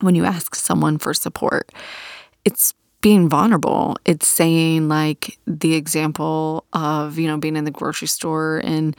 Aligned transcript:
when 0.00 0.14
you 0.14 0.24
ask 0.24 0.54
someone 0.54 0.98
for 0.98 1.14
support. 1.14 1.70
It's 2.44 2.74
being 3.00 3.28
vulnerable. 3.28 3.96
It's 4.04 4.26
saying, 4.26 4.88
like, 4.88 5.38
the 5.46 5.74
example 5.74 6.64
of, 6.72 7.18
you 7.18 7.26
know, 7.26 7.38
being 7.38 7.56
in 7.56 7.64
the 7.64 7.70
grocery 7.70 8.08
store 8.08 8.60
and 8.64 8.96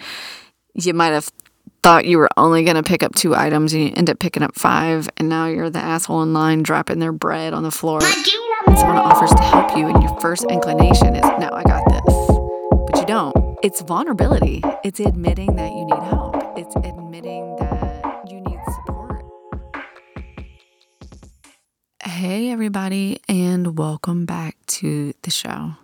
you 0.74 0.94
might 0.94 1.12
have 1.12 1.32
thought 1.82 2.06
you 2.06 2.18
were 2.18 2.30
only 2.38 2.64
going 2.64 2.76
to 2.76 2.84
pick 2.84 3.04
up 3.04 3.16
two 3.16 3.36
items 3.36 3.74
and 3.74 3.84
you 3.84 3.94
end 3.96 4.10
up 4.10 4.20
picking 4.20 4.44
up 4.44 4.56
five, 4.56 5.10
and 5.18 5.30
now 5.30 5.48
you're 5.48 5.70
the 5.70 5.80
asshole 5.80 6.22
in 6.22 6.34
line 6.34 6.64
dropping 6.64 7.00
their 7.00 7.12
bread 7.12 7.54
on 7.54 7.64
the 7.64 7.72
floor. 7.72 8.00
And 8.04 8.78
someone 8.78 8.98
offers 8.98 9.32
to 9.32 9.42
help 9.42 9.78
you, 9.78 9.88
and 9.88 10.02
your 10.04 10.20
first 10.20 10.46
inclination 10.50 11.16
is, 11.16 11.24
No, 11.40 11.50
I 11.54 11.64
got 11.64 11.88
this. 11.90 12.16
But 12.88 13.00
you 13.00 13.06
don't. 13.06 13.58
It's 13.64 13.82
vulnerability. 13.82 14.62
It's 14.84 15.00
admitting 15.00 15.56
that 15.56 15.72
you 15.72 15.86
need 15.86 16.04
help. 16.04 16.36
It's 16.58 16.76
admitting 16.76 16.99
Hey, 22.10 22.50
everybody, 22.50 23.22
and 23.30 23.78
welcome 23.78 24.26
back 24.26 24.58
to 24.68 25.14
the 25.22 25.30
show. 25.30 25.76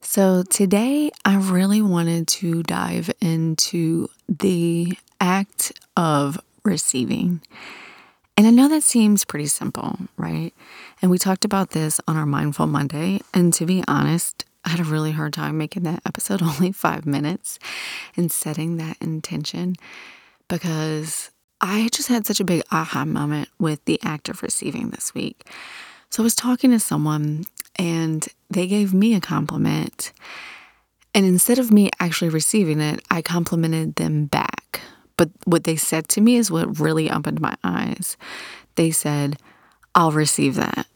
So, 0.00 0.42
today 0.42 1.10
I 1.26 1.36
really 1.36 1.82
wanted 1.82 2.26
to 2.28 2.62
dive 2.62 3.10
into 3.20 4.08
the 4.30 4.96
act 5.20 5.72
of 5.94 6.40
receiving. 6.64 7.42
And 8.38 8.46
I 8.46 8.50
know 8.50 8.66
that 8.68 8.82
seems 8.82 9.26
pretty 9.26 9.46
simple, 9.46 9.98
right? 10.16 10.52
And 11.02 11.10
we 11.10 11.18
talked 11.18 11.44
about 11.44 11.72
this 11.72 12.00
on 12.08 12.16
our 12.16 12.26
Mindful 12.26 12.66
Monday. 12.66 13.20
And 13.34 13.52
to 13.54 13.66
be 13.66 13.84
honest, 13.86 14.46
I 14.64 14.70
had 14.70 14.80
a 14.80 14.84
really 14.84 15.12
hard 15.12 15.34
time 15.34 15.58
making 15.58 15.82
that 15.82 16.00
episode 16.06 16.42
only 16.42 16.72
five 16.72 17.04
minutes 17.04 17.58
and 18.16 18.32
setting 18.32 18.78
that 18.78 18.96
intention 19.02 19.76
because 20.48 21.30
I 21.60 21.88
just 21.92 22.08
had 22.08 22.26
such 22.26 22.40
a 22.40 22.44
big 22.44 22.62
aha 22.70 23.04
moment 23.04 23.48
with 23.58 23.84
the 23.84 24.00
act 24.02 24.28
of 24.28 24.42
receiving 24.42 24.90
this 24.90 25.14
week. 25.14 25.46
So 26.08 26.22
I 26.22 26.24
was 26.24 26.34
talking 26.34 26.70
to 26.70 26.80
someone 26.80 27.44
and 27.76 28.26
they 28.48 28.66
gave 28.66 28.94
me 28.94 29.14
a 29.14 29.20
compliment. 29.20 30.12
And 31.14 31.26
instead 31.26 31.58
of 31.58 31.70
me 31.70 31.90
actually 31.98 32.30
receiving 32.30 32.80
it, 32.80 33.04
I 33.10 33.22
complimented 33.22 33.96
them 33.96 34.26
back. 34.26 34.80
But 35.16 35.30
what 35.44 35.64
they 35.64 35.76
said 35.76 36.08
to 36.10 36.20
me 36.20 36.36
is 36.36 36.50
what 36.50 36.80
really 36.80 37.10
opened 37.10 37.40
my 37.40 37.54
eyes. 37.62 38.16
They 38.76 38.90
said, 38.90 39.36
I'll 39.94 40.12
receive 40.12 40.54
that. 40.54 40.86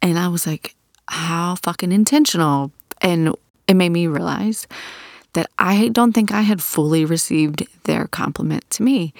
And 0.00 0.18
I 0.18 0.28
was 0.28 0.46
like, 0.46 0.74
how 1.08 1.56
fucking 1.56 1.92
intentional. 1.92 2.72
And 3.02 3.34
it 3.68 3.74
made 3.74 3.90
me 3.90 4.06
realize 4.06 4.66
that 5.34 5.50
I 5.58 5.88
don't 5.88 6.12
think 6.12 6.32
I 6.32 6.40
had 6.40 6.62
fully 6.62 7.04
received 7.04 7.66
their 7.84 8.06
compliment 8.06 8.68
to 8.70 8.82
me. 8.82 9.12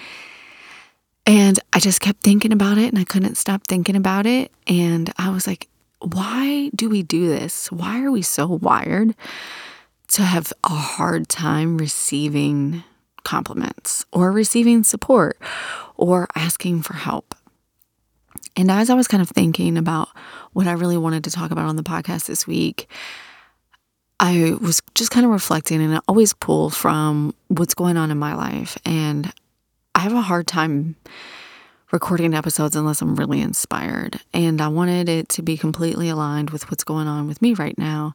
And 1.31 1.61
I 1.73 1.79
just 1.79 2.01
kept 2.01 2.25
thinking 2.25 2.53
about 2.53 2.77
it 2.77 2.89
and 2.89 2.99
I 2.99 3.05
couldn't 3.05 3.37
stop 3.37 3.65
thinking 3.69 3.95
about 3.95 4.27
it. 4.27 4.51
And 4.67 5.13
I 5.17 5.31
was 5.31 5.47
like, 5.47 5.69
why 6.01 6.73
do 6.75 6.89
we 6.91 7.05
do 7.05 7.29
this? 7.29 7.71
Why 7.71 8.03
are 8.03 8.11
we 8.11 8.21
so 8.21 8.49
wired 8.49 9.15
to 10.09 10.23
have 10.23 10.53
a 10.65 10.71
hard 10.71 11.29
time 11.29 11.79
receiving 11.79 12.83
compliments 13.23 14.05
or 14.13 14.33
receiving 14.33 14.83
support 14.83 15.39
or 15.97 16.27
asking 16.35 16.83
for 16.83 16.95
help? 16.95 17.37
And 18.57 18.69
as 18.69 18.91
I 18.91 18.95
was 18.95 19.07
kind 19.07 19.23
of 19.23 19.29
thinking 19.29 19.79
about 19.79 20.09
what 20.53 20.67
I 20.67 20.73
really 20.73 20.97
wanted 20.97 21.23
to 21.23 21.31
talk 21.31 21.53
about 21.53 21.67
on 21.67 21.77
the 21.77 21.85
podcast 21.85 22.27
this 22.27 22.45
week, 22.45 22.89
I 24.19 24.55
was 24.61 24.83
just 24.97 25.13
kind 25.13 25.25
of 25.25 25.31
reflecting 25.31 25.81
and 25.81 25.95
I 25.95 26.01
always 26.09 26.33
pull 26.33 26.71
from 26.71 27.37
what's 27.47 27.75
going 27.75 27.97
on 27.97 28.11
in 28.11 28.19
my 28.19 28.35
life. 28.35 28.77
And 28.85 29.33
I 30.01 30.05
have 30.05 30.15
a 30.15 30.23
hard 30.23 30.47
time 30.47 30.97
recording 31.93 32.33
episodes 32.33 32.75
unless 32.75 33.03
I'm 33.03 33.17
really 33.17 33.43
inspired. 33.43 34.19
And 34.33 34.59
I 34.63 34.69
wanted 34.69 35.11
it 35.11 35.29
to 35.29 35.43
be 35.43 35.59
completely 35.59 36.09
aligned 36.09 36.49
with 36.49 36.71
what's 36.71 36.85
going 36.85 37.07
on 37.07 37.27
with 37.27 37.43
me 37.43 37.53
right 37.53 37.77
now. 37.77 38.15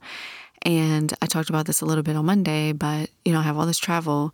And 0.64 1.14
I 1.22 1.28
talked 1.28 1.52
about 1.52 1.68
this 1.68 1.82
a 1.82 1.86
little 1.86 2.02
bit 2.02 2.16
on 2.16 2.26
Monday, 2.26 2.72
but 2.72 3.12
you 3.24 3.32
know, 3.32 3.40
I 3.40 3.44
have 3.44 3.56
all 3.56 3.68
this 3.68 3.78
travel 3.78 4.34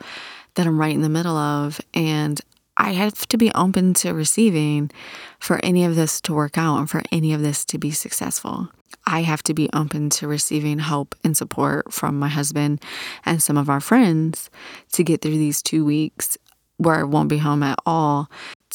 that 0.55 0.65
I'm 0.65 0.79
right 0.79 0.95
in 0.95 1.01
the 1.01 1.09
middle 1.09 1.35
of. 1.35 1.81
And 1.93 2.39
I 2.77 2.93
have 2.93 3.27
to 3.27 3.37
be 3.37 3.51
open 3.53 3.95
to 3.95 4.13
receiving 4.13 4.89
for 5.37 5.59
any 5.61 5.83
of 5.83 5.97
this 5.97 6.21
to 6.21 6.33
work 6.33 6.57
out 6.57 6.77
and 6.77 6.89
for 6.89 7.01
any 7.11 7.33
of 7.33 7.41
this 7.41 7.65
to 7.65 7.77
be 7.77 7.91
successful. 7.91 8.69
I 9.05 9.23
have 9.23 9.43
to 9.43 9.53
be 9.53 9.69
open 9.73 10.09
to 10.11 10.27
receiving 10.27 10.79
help 10.79 11.15
and 11.23 11.35
support 11.35 11.91
from 11.91 12.17
my 12.17 12.29
husband 12.29 12.81
and 13.25 13.43
some 13.43 13.57
of 13.57 13.69
our 13.69 13.81
friends 13.81 14.49
to 14.93 15.03
get 15.03 15.21
through 15.21 15.31
these 15.31 15.61
two 15.61 15.83
weeks 15.83 16.37
where 16.81 16.95
I 16.95 17.03
won't 17.03 17.29
be 17.29 17.37
home 17.37 17.61
at 17.61 17.79
all 17.85 18.29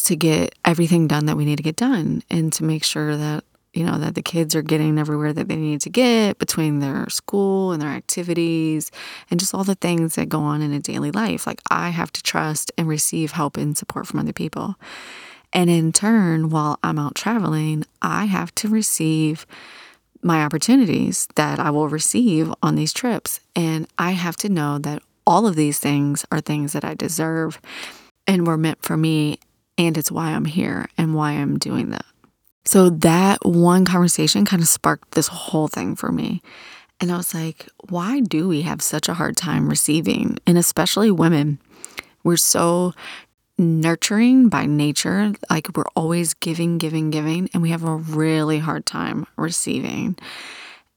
to 0.05 0.15
get 0.15 0.55
everything 0.65 1.09
done 1.09 1.27
that 1.27 1.37
we 1.37 1.45
need 1.45 1.57
to 1.57 1.63
get 1.63 1.77
done 1.77 2.23
and 2.31 2.53
to 2.53 2.63
make 2.63 2.85
sure 2.85 3.17
that 3.17 3.43
you 3.73 3.85
know 3.85 3.99
that 3.99 4.15
the 4.15 4.23
kids 4.23 4.55
are 4.55 4.63
getting 4.63 4.99
everywhere 4.99 5.33
that 5.33 5.49
they 5.49 5.57
need 5.57 5.81
to 5.81 5.91
get 5.91 6.39
between 6.39 6.79
their 6.79 7.09
school 7.11 7.73
and 7.73 7.83
their 7.83 7.91
activities 7.91 8.93
and 9.31 9.41
just 9.41 9.55
all 9.55 9.65
the 9.65 9.75
things 9.75 10.15
that 10.15 10.29
go 10.29 10.41
on 10.41 10.63
in 10.63 10.73
a 10.73 10.79
daily 10.79 11.11
life. 11.11 11.47
Like 11.47 11.61
i 11.71 11.91
have 11.91 12.13
to 12.13 12.23
trust 12.23 12.71
and 12.79 12.87
receive 12.87 13.33
help 13.33 13.57
and 13.57 13.77
support 13.77 14.07
from 14.07 14.21
other 14.21 14.33
people. 14.33 14.77
And 15.53 15.69
in 15.69 15.93
turn 15.93 16.51
while 16.51 16.79
i'm 16.83 16.99
out 16.99 17.17
traveling 17.17 17.85
i 18.01 18.27
have 18.27 18.55
to 18.57 18.69
receive 18.69 19.47
my 20.23 20.45
opportunities 20.45 21.29
that 21.35 21.59
i 21.59 21.71
will 21.71 21.89
receive 21.89 22.53
on 22.63 22.77
these 22.77 22.93
trips. 22.93 23.41
And 23.57 23.89
i 23.99 24.13
have 24.13 24.37
to 24.39 24.49
know 24.49 24.79
that 24.79 25.03
all 25.27 25.47
of 25.47 25.57
these 25.57 25.79
things 25.79 26.25
are 26.31 26.41
things 26.41 26.73
that 26.73 26.85
i 26.85 26.95
deserve 26.95 27.61
and 28.27 28.47
were 28.47 28.57
meant 28.57 28.83
for 28.83 28.97
me 28.97 29.39
and 29.79 29.99
it's 29.99 30.11
why 30.11 30.31
I'm 30.31 30.45
here 30.45 30.89
and 30.97 31.15
why 31.15 31.33
I'm 31.33 31.59
doing 31.59 31.91
that. 31.91 32.05
So 32.65 32.91
that 32.91 33.45
one 33.45 33.85
conversation 33.85 34.45
kind 34.45 34.63
of 34.63 34.69
sparked 34.69 35.13
this 35.13 35.29
whole 35.29 35.69
thing 35.69 35.95
for 35.95 36.11
me. 36.11 36.43
And 36.99 37.13
I 37.13 37.17
was 37.19 37.35
like, 37.35 37.69
why 37.91 38.21
do 38.21 38.49
we 38.49 38.63
have 38.63 38.81
such 38.83 39.09
a 39.09 39.15
hard 39.15 39.37
time 39.37 39.69
receiving? 39.69 40.39
And 40.47 40.57
especially 40.57 41.11
women, 41.11 41.59
we're 42.25 42.39
so 42.39 42.95
nurturing 43.59 44.49
by 44.49 44.67
nature. 44.67 45.33
Like 45.51 45.77
we're 45.77 45.85
always 45.95 46.33
giving, 46.35 46.79
giving, 46.79 47.11
giving, 47.11 47.51
and 47.53 47.63
we 47.63 47.71
have 47.71 47.85
a 47.85 47.95
really 47.95 48.59
hard 48.59 48.87
time 48.87 49.27
receiving. 49.37 50.17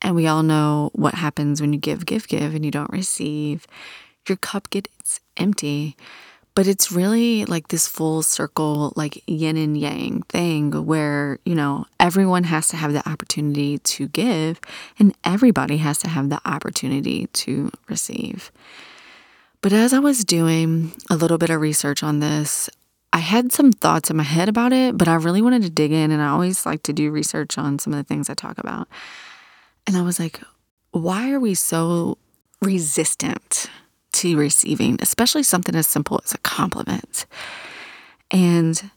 And 0.01 0.16
we 0.16 0.25
all 0.28 0.44
know 0.44 0.90
what 0.94 1.16
happens 1.16 1.59
when 1.59 1.73
you 1.73 1.79
give, 1.79 2.06
give, 2.06 2.29
give, 2.29 2.56
and 2.56 2.63
you 2.63 2.72
don't 2.72 2.91
receive. 2.91 3.67
Your 4.29 4.38
cup 4.38 4.69
gets 4.69 5.19
empty. 5.38 5.97
But 6.56 6.67
it's 6.67 6.91
really 6.91 7.45
like 7.45 7.69
this 7.69 7.88
full 7.88 8.22
circle, 8.22 8.91
like 8.95 9.23
yin 9.28 9.56
and 9.56 9.78
yang 9.78 10.23
thing 10.23 10.72
where, 10.85 11.40
you 11.45 11.56
know, 11.56 11.85
everyone 12.00 12.44
has 12.44 12.67
to 12.69 12.78
have 12.78 12.91
the 12.91 13.07
opportunity 13.07 13.78
to 13.78 14.07
give 14.09 14.59
and 14.97 15.16
everybody 15.23 15.78
has 15.78 16.00
to 16.00 16.09
have 16.09 16.29
the 16.29 16.41
opportunity 16.45 17.28
to 17.28 17.72
receive. 17.88 18.51
But 19.62 19.73
as 19.73 19.94
I 19.94 20.00
was 20.00 20.25
doing 20.25 20.91
a 21.09 21.16
little 21.16 21.38
bit 21.38 21.50
of 21.50 21.61
research 21.61 22.03
on 22.03 22.19
this, 22.19 22.69
I 23.13 23.19
had 23.19 23.51
some 23.51 23.72
thoughts 23.72 24.09
in 24.09 24.17
my 24.17 24.23
head 24.23 24.50
about 24.50 24.73
it, 24.73 24.97
but 24.97 25.07
I 25.07 25.16
really 25.16 25.41
wanted 25.41 25.61
to 25.63 25.69
dig 25.69 25.91
in. 25.91 26.11
And 26.11 26.22
I 26.22 26.28
always 26.28 26.66
like 26.66 26.84
to 26.84 26.94
do 26.94 27.11
research 27.11 27.57
on 27.57 27.79
some 27.79 27.94
of 27.94 27.97
the 27.97 28.03
things 28.03 28.29
I 28.29 28.34
talk 28.34 28.57
about. 28.57 28.88
And 29.88 29.96
I 29.96 30.01
was 30.01 30.19
like, 30.19 30.41
why 30.91 31.31
are 31.31 31.40
we 31.40 31.56
so 31.56 32.17
resistant 32.61 33.69
to 34.14 34.38
receiving, 34.38 34.97
especially 35.02 35.44
something 35.44 35.75
as 35.75 35.88
simple 35.88 36.20
as 36.24 36.34
a 36.34 36.40
compliment. 36.40 37.25
And 38.31 38.92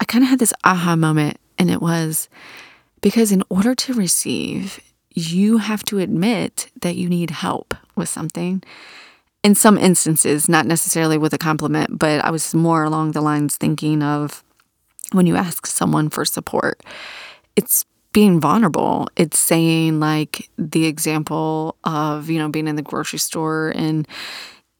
I 0.00 0.04
kind 0.04 0.24
of 0.24 0.30
had 0.30 0.38
this 0.38 0.52
aha 0.64 0.96
moment, 0.96 1.38
and 1.58 1.70
it 1.70 1.80
was 1.80 2.28
because 3.00 3.32
in 3.32 3.42
order 3.48 3.74
to 3.74 3.94
receive, 3.94 4.80
you 5.10 5.58
have 5.58 5.82
to 5.84 5.98
admit 5.98 6.70
that 6.82 6.96
you 6.96 7.08
need 7.08 7.30
help 7.30 7.74
with 7.94 8.08
something. 8.08 8.62
In 9.42 9.54
some 9.54 9.78
instances, 9.78 10.48
not 10.48 10.66
necessarily 10.66 11.16
with 11.16 11.32
a 11.32 11.38
compliment, 11.38 11.98
but 11.98 12.24
I 12.24 12.30
was 12.30 12.54
more 12.54 12.84
along 12.84 13.12
the 13.12 13.20
lines 13.20 13.56
thinking 13.56 14.02
of 14.02 14.42
when 15.12 15.26
you 15.26 15.36
ask 15.36 15.66
someone 15.66 16.10
for 16.10 16.24
support, 16.24 16.82
it's 17.54 17.84
being 18.12 18.40
vulnerable. 18.40 19.08
It's 19.16 19.38
saying, 19.38 20.00
like, 20.00 20.50
the 20.58 20.86
example 20.86 21.76
of, 21.84 22.28
you 22.28 22.38
know, 22.38 22.48
being 22.48 22.66
in 22.66 22.76
the 22.76 22.82
grocery 22.82 23.18
store 23.18 23.72
and 23.76 24.08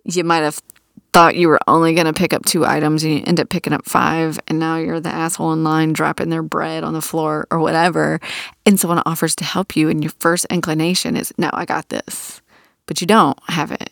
you 0.07 0.25
might 0.25 0.39
have 0.39 0.61
thought 1.13 1.37
you 1.37 1.49
were 1.49 1.61
only 1.67 1.95
going 1.95 2.07
to 2.07 2.13
pick 2.13 2.35
up 2.35 2.45
two 2.45 2.65
items 2.67 3.03
and 3.03 3.15
you 3.15 3.23
end 3.27 3.41
up 3.41 3.49
picking 3.49 3.73
up 3.73 3.87
five 3.87 4.39
and 4.49 4.59
now 4.59 4.77
you're 4.77 5.01
the 5.01 5.09
asshole 5.09 5.53
in 5.53 5.65
line 5.65 5.93
dropping 5.93 6.29
their 6.29 6.43
bread 6.43 6.85
on 6.85 6.93
the 6.93 7.01
floor 7.01 7.47
or 7.51 7.59
whatever 7.59 8.21
and 8.67 8.79
someone 8.79 9.03
offers 9.07 9.35
to 9.35 9.43
help 9.45 9.77
you 9.77 9.89
and 9.89 10.05
your 10.05 10.13
first 10.19 10.45
inclination 10.47 11.17
is 11.17 11.33
no 11.39 11.49
i 11.55 11.65
got 11.65 11.89
this. 11.89 12.43
But 12.85 13.01
you 13.01 13.07
don't 13.07 13.39
have 13.49 13.73
it. 13.73 13.91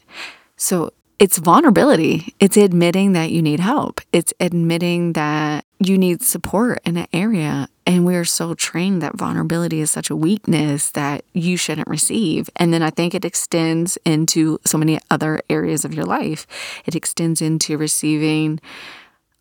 So 0.56 0.92
it's 1.18 1.38
vulnerability. 1.38 2.34
It's 2.40 2.56
admitting 2.56 3.12
that 3.12 3.30
you 3.30 3.40
need 3.40 3.60
help. 3.60 4.00
It's 4.12 4.34
admitting 4.38 5.14
that 5.14 5.63
you 5.88 5.98
need 5.98 6.22
support 6.22 6.80
in 6.84 6.96
an 6.96 7.06
area 7.12 7.68
and 7.86 8.06
we're 8.06 8.24
so 8.24 8.54
trained 8.54 9.02
that 9.02 9.16
vulnerability 9.16 9.80
is 9.80 9.90
such 9.90 10.08
a 10.10 10.16
weakness 10.16 10.90
that 10.90 11.24
you 11.32 11.56
shouldn't 11.56 11.88
receive. 11.88 12.48
And 12.56 12.72
then 12.72 12.82
I 12.82 12.90
think 12.90 13.14
it 13.14 13.24
extends 13.24 13.98
into 14.04 14.58
so 14.64 14.78
many 14.78 14.98
other 15.10 15.42
areas 15.50 15.84
of 15.84 15.94
your 15.94 16.04
life. 16.04 16.46
It 16.86 16.94
extends 16.94 17.42
into 17.42 17.76
receiving 17.76 18.60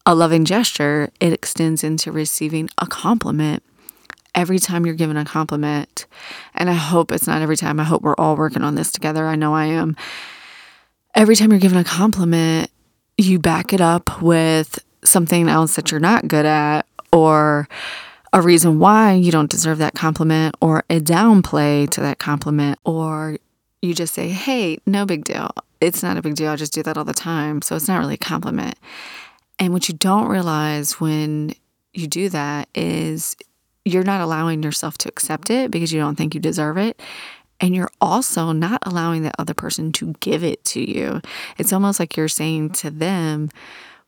a 0.05 0.13
loving 0.13 0.43
gesture, 0.43 1.09
it 1.21 1.31
extends 1.31 1.83
into 1.83 2.11
receiving 2.11 2.69
a 2.77 2.85
compliment 2.85 3.63
every 4.35 4.59
time 4.59 4.85
you're 4.85 4.95
given 4.95 5.15
a 5.15 5.23
compliment. 5.23 6.05
And 6.53 6.69
I 6.69 6.73
hope 6.73 7.11
it's 7.11 7.27
not 7.27 7.41
every 7.41 7.55
time. 7.55 7.79
I 7.79 7.83
hope 7.83 8.01
we're 8.01 8.15
all 8.15 8.35
working 8.35 8.63
on 8.63 8.75
this 8.75 8.91
together. 8.91 9.25
I 9.27 9.35
know 9.35 9.53
I 9.53 9.65
am. 9.65 9.95
Every 11.15 11.35
time 11.35 11.51
you're 11.51 11.59
given 11.59 11.77
a 11.77 11.83
compliment, 11.83 12.69
you 13.17 13.39
back 13.39 13.71
it 13.71 13.79
up 13.79 14.21
with 14.21 14.83
something 15.03 15.49
else 15.49 15.75
that 15.75 15.91
you're 15.91 15.99
not 15.99 16.27
good 16.27 16.45
at 16.45 16.85
or 17.11 17.67
a 18.31 18.41
reason 18.41 18.79
why 18.79 19.13
you 19.13 19.31
don't 19.31 19.49
deserve 19.49 19.77
that 19.77 19.93
compliment 19.93 20.55
or 20.59 20.83
a 20.89 20.99
downplay 20.99 21.89
to 21.91 22.01
that 22.01 22.19
compliment 22.19 22.79
or 22.83 23.37
you 23.81 23.93
just 23.93 24.13
say, 24.13 24.29
"Hey, 24.29 24.77
no 24.85 25.05
big 25.05 25.25
deal. 25.25 25.51
It's 25.81 26.01
not 26.01 26.17
a 26.17 26.21
big 26.21 26.35
deal. 26.35 26.51
I 26.51 26.55
just 26.55 26.73
do 26.73 26.81
that 26.83 26.97
all 26.97 27.03
the 27.03 27.13
time." 27.13 27.61
So 27.61 27.75
it's 27.75 27.87
not 27.87 27.99
really 27.99 28.13
a 28.15 28.17
compliment. 28.17 28.75
And 29.59 29.73
what 29.73 29.87
you 29.87 29.93
don't 29.95 30.29
realize 30.29 30.99
when 30.99 31.53
you 31.93 32.07
do 32.07 32.29
that 32.29 32.69
is 32.73 33.35
you're 33.85 34.03
not 34.03 34.21
allowing 34.21 34.63
yourself 34.63 34.97
to 34.99 35.09
accept 35.09 35.49
it 35.49 35.69
because 35.69 35.91
you 35.91 35.99
don't 35.99 36.15
think 36.15 36.33
you 36.33 36.39
deserve 36.39 36.77
it. 36.77 36.99
And 37.59 37.75
you're 37.75 37.91
also 38.01 38.51
not 38.51 38.81
allowing 38.85 39.23
the 39.23 39.31
other 39.39 39.53
person 39.53 39.91
to 39.93 40.13
give 40.19 40.43
it 40.43 40.63
to 40.65 40.81
you. 40.81 41.21
It's 41.57 41.71
almost 41.71 41.99
like 41.99 42.17
you're 42.17 42.27
saying 42.27 42.71
to 42.71 42.89
them, 42.89 43.49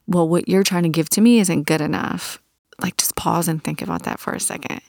well, 0.07 0.27
what 0.27 0.47
you're 0.47 0.63
trying 0.63 0.83
to 0.83 0.89
give 0.89 1.09
to 1.11 1.21
me 1.21 1.39
isn't 1.39 1.63
good 1.63 1.81
enough. 1.81 2.41
Like, 2.81 2.97
just 2.97 3.15
pause 3.15 3.47
and 3.47 3.63
think 3.63 3.81
about 3.81 4.03
that 4.03 4.19
for 4.19 4.33
a 4.33 4.39
second 4.39 4.81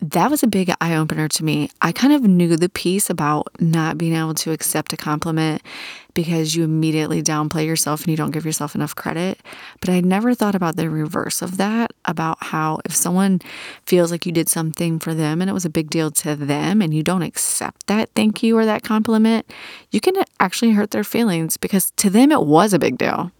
that 0.00 0.30
was 0.30 0.42
a 0.42 0.48
big 0.48 0.72
eye 0.80 0.96
opener 0.96 1.28
to 1.28 1.44
me. 1.44 1.70
I 1.80 1.92
kind 1.92 2.12
of 2.12 2.22
knew 2.22 2.56
the 2.56 2.68
piece 2.68 3.08
about 3.08 3.48
not 3.60 3.96
being 3.96 4.14
able 4.14 4.34
to 4.34 4.52
accept 4.52 4.92
a 4.92 4.96
compliment 4.96 5.62
because 6.12 6.54
you 6.54 6.62
immediately 6.62 7.22
downplay 7.22 7.66
yourself 7.66 8.02
and 8.02 8.08
you 8.08 8.16
don't 8.16 8.30
give 8.30 8.44
yourself 8.44 8.74
enough 8.74 8.94
credit. 8.94 9.40
But 9.80 9.88
I 9.88 10.00
never 10.00 10.34
thought 10.34 10.54
about 10.54 10.76
the 10.76 10.90
reverse 10.90 11.42
of 11.42 11.56
that 11.56 11.92
about 12.04 12.38
how 12.40 12.80
if 12.84 12.94
someone 12.94 13.40
feels 13.86 14.10
like 14.10 14.26
you 14.26 14.32
did 14.32 14.48
something 14.48 14.98
for 14.98 15.14
them 15.14 15.40
and 15.40 15.48
it 15.48 15.54
was 15.54 15.64
a 15.64 15.70
big 15.70 15.90
deal 15.90 16.10
to 16.10 16.36
them 16.36 16.82
and 16.82 16.92
you 16.92 17.02
don't 17.02 17.22
accept 17.22 17.86
that 17.86 18.10
thank 18.14 18.42
you 18.42 18.58
or 18.58 18.66
that 18.66 18.82
compliment, 18.82 19.50
you 19.90 20.00
can 20.00 20.14
actually 20.38 20.72
hurt 20.72 20.90
their 20.90 21.04
feelings 21.04 21.56
because 21.56 21.92
to 21.92 22.10
them 22.10 22.30
it 22.30 22.44
was 22.44 22.72
a 22.72 22.78
big 22.78 22.98
deal. 22.98 23.32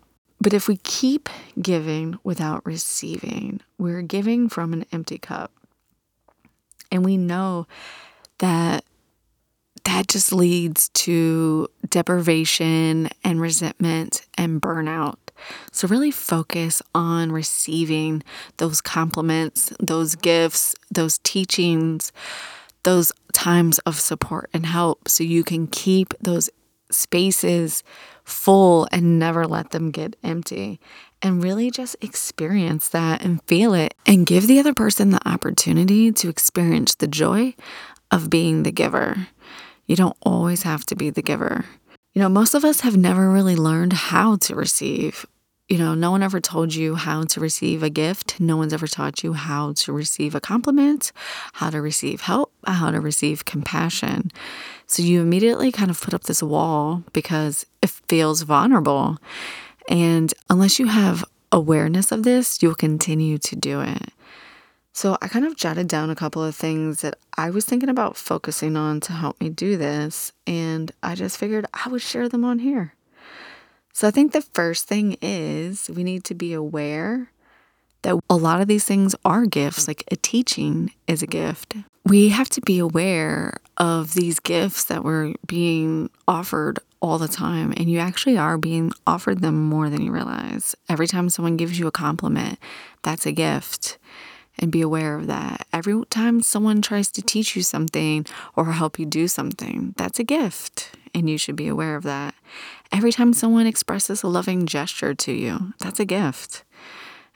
But 0.44 0.52
if 0.52 0.69
we 0.69 0.76
keep 0.76 1.31
giving 1.61 2.19
without 2.23 2.67
receiving, 2.67 3.62
we're 3.79 4.02
giving 4.02 4.50
from 4.50 4.75
an 4.75 4.85
empty 4.93 5.17
cup. 5.17 5.50
And 6.93 7.02
we 7.02 7.17
know 7.17 7.67
that 8.41 8.85
that 9.85 10.06
just 10.06 10.35
leads 10.35 10.91
to 10.91 11.69
deprivation 11.88 13.08
and 13.25 13.41
resentment 13.41 14.26
and 14.37 14.61
burnout. 14.61 15.17
So, 15.73 15.88
really 15.88 16.11
focus 16.11 16.82
on 16.94 17.32
receiving 17.32 18.23
those 18.58 18.82
compliments, 18.82 19.73
those 19.81 20.14
gifts, 20.14 20.75
those 20.91 21.19
teachings, 21.20 22.12
those 22.82 23.12
times 23.32 23.79
of 23.81 23.99
support 23.99 24.50
and 24.52 24.67
help 24.67 25.08
so 25.08 25.25
you 25.25 25.43
can 25.43 25.67
keep 25.69 26.12
those 26.20 26.50
spaces 26.91 27.82
full 28.25 28.88
and 28.91 29.19
never 29.19 29.47
let 29.47 29.71
them 29.71 29.91
get 29.91 30.17
empty 30.23 30.81
and 31.23 31.43
really 31.43 31.71
just 31.71 31.97
experience 32.00 32.88
that 32.88 33.23
and 33.23 33.43
feel 33.44 33.75
it 33.75 33.94
and 34.06 34.26
give 34.26 34.47
the 34.47 34.59
other 34.59 34.75
person 34.75 35.11
the 35.11 35.29
opportunity 35.29 36.11
to 36.11 36.29
experience 36.29 36.94
the 36.94 37.06
joy 37.06 37.55
of 38.11 38.31
being 38.31 38.62
the 38.62 38.73
giver. 38.73 39.29
You 39.87 39.97
don't 39.97 40.17
always 40.23 40.62
have 40.62 40.85
to 40.87 40.97
be 40.97 41.11
the 41.11 41.23
giver. 41.23 41.65
You 42.15 42.23
know, 42.23 42.29
most 42.29 42.55
of 42.55 42.65
us 42.65 42.81
have 42.81 42.97
never 42.97 43.31
really 43.31 43.56
learned 43.56 43.93
how 43.93 44.37
to 44.37 44.55
receive. 44.55 45.27
You 45.69 45.79
know, 45.79 45.95
no 45.95 46.11
one 46.11 46.23
ever 46.23 46.41
told 46.41 46.75
you 46.75 46.95
how 46.95 47.23
to 47.23 47.41
receive 47.41 47.83
a 47.83 47.89
gift. 47.89 48.39
No 48.39 48.59
one's 48.59 48.75
ever 48.75 48.87
taught 48.87 49.25
you 49.25 49.33
how 49.33 49.73
to 49.73 49.93
receive 49.95 50.35
a 50.35 50.41
compliment, 50.41 51.11
how 51.55 51.71
to 51.71 51.81
receive 51.81 52.21
help, 52.21 52.53
how 52.67 52.91
to 52.91 53.01
receive 53.01 53.47
compassion. 53.47 54.31
So 54.87 55.03
you 55.03 55.23
immediately 55.23 55.73
kind 55.73 55.91
of 55.91 55.99
put 55.99 56.13
up 56.13 56.25
this 56.25 56.43
wall 56.43 57.03
because 57.15 57.65
it 57.81 57.89
feels 57.89 58.43
vulnerable. 58.43 59.17
And 59.89 60.35
unless 60.51 60.79
you 60.79 60.89
have 60.89 61.25
awareness 61.51 62.13
of 62.13 62.25
this, 62.25 62.63
you'll 62.63 62.75
continue 62.75 63.39
to 63.39 63.57
do 63.57 63.81
it. 63.81 64.13
So 64.93 65.17
I 65.23 65.29
kind 65.29 65.47
of 65.47 65.57
jotted 65.57 65.89
down 65.89 66.11
a 66.11 66.15
couple 66.15 66.45
of 66.45 66.55
things 66.55 67.01
that 67.01 67.17
I 67.39 67.49
was 67.49 67.65
thinking 67.65 67.89
about 67.89 68.19
focusing 68.19 68.77
on 68.77 69.01
to 69.01 69.13
help 69.13 69.41
me 69.41 69.49
do 69.49 69.79
this. 69.79 70.33
And 70.47 70.93
I 71.03 71.15
just 71.15 71.39
figured 71.39 71.67
I 71.73 71.89
would 71.89 72.03
share 72.03 72.29
them 72.29 72.45
on 72.45 72.59
here. 72.59 72.95
So 73.94 74.08
I 74.08 74.11
think 74.11 74.32
the 74.32 74.43
first 74.43 74.88
thing 74.88 75.17
is 75.23 75.88
we 75.88 76.02
need 76.02 76.25
to 76.25 76.35
be 76.35 76.52
aware 76.52 77.31
that 78.02 78.19
a 78.29 78.35
lot 78.35 78.61
of 78.61 78.67
these 78.67 78.85
things 78.85 79.14
are 79.25 79.46
gifts, 79.46 79.87
like 79.87 80.02
a 80.11 80.17
teaching 80.17 80.93
is 81.06 81.23
a 81.23 81.29
gift. 81.29 81.76
We 82.05 82.31
have 82.31 82.50
to 82.50 82.61
be 82.61 82.81
aware 82.81 83.55
of 83.79 84.14
these 84.14 84.41
gifts 84.41 84.85
that 84.85 85.05
we're 85.05 85.35
being 85.46 86.11
offered 86.26 86.81
all 87.00 87.19
the 87.19 87.29
time, 87.29 87.73
and 87.76 87.88
you 87.88 88.00
actually 88.00 88.37
are 88.37 88.58
being 88.58 88.93
offered 89.06 89.41
them 89.43 89.62
more 89.69 89.88
than 89.88 90.02
you 90.02 90.11
realize. 90.11 90.75
Every 90.88 91.06
time 91.06 91.31
someone 91.31 91.56
gives 91.56 91.79
you 91.79 91.87
a 91.87 91.93
compliment, 91.93 92.58
that's 93.02 93.26
a 93.26 93.32
gift. 93.32 93.96
And 94.58 94.73
be 94.73 94.81
aware 94.81 95.17
of 95.17 95.29
that. 95.29 95.67
Every 95.73 96.05
time 96.11 96.41
someone 96.41 96.82
tries 96.82 97.11
to 97.12 97.23
teach 97.23 97.56
you 97.56 97.62
something 97.62 98.26
or 98.56 98.73
help 98.73 98.99
you 98.99 99.06
do 99.06 99.29
something, 99.29 99.94
that's 99.96 100.19
a 100.19 100.25
gift. 100.25 100.91
And 101.15 101.31
you 101.31 101.39
should 101.39 101.57
be 101.57 101.69
aware 101.69 101.95
of 101.97 102.03
that. 102.03 102.35
Every 102.91 103.13
time 103.13 103.33
someone 103.33 103.67
expresses 103.67 104.23
a 104.23 104.29
loving 104.29 104.67
gesture 104.67 105.15
to 105.15 105.33
you, 105.33 105.75
that's 105.79 106.01
a 106.01 106.05
gift 106.05 106.65